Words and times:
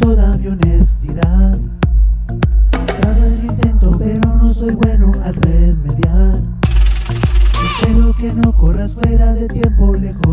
toda 0.00 0.36
mi 0.38 0.46
honestidad. 0.48 1.58
Sabe 3.02 3.26
el 3.26 3.44
intento, 3.44 3.92
pero 3.98 4.34
no 4.36 4.52
soy 4.54 4.74
bueno 4.74 5.12
al 5.22 5.34
remediar. 5.34 6.42
Espero 7.80 8.14
que 8.18 8.32
no 8.32 8.56
corras 8.56 8.94
fuera 8.94 9.34
de 9.34 9.46
tiempo 9.46 9.94
lejos. 9.94 10.29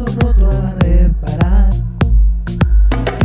vaso 0.00 0.18
roto 0.20 0.50
a 0.50 0.74
reparar. 0.80 1.70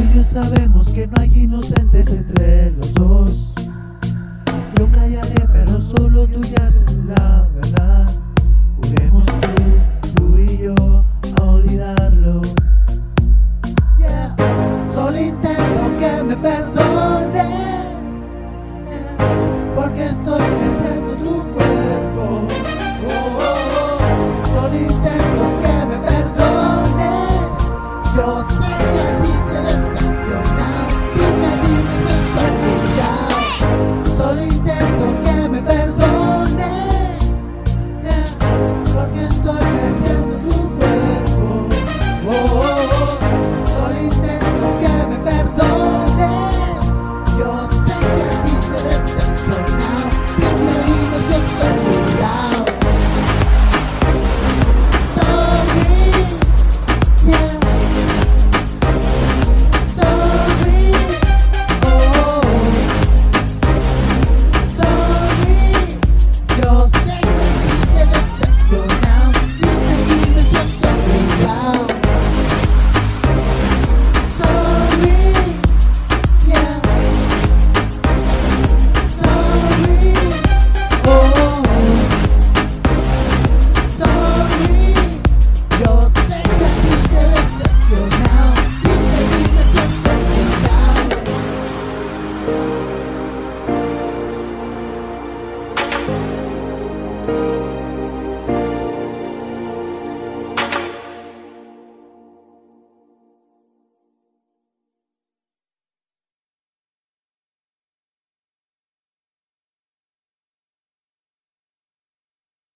Y 0.01 0.17
yo 0.17 0.23
sabemos 0.23 0.91
que 0.91 1.07
no 1.07 1.13
hay 1.21 1.43
inocentes 1.43 2.07
entre 2.07 2.71
los 2.71 2.93
dos. 2.93 3.53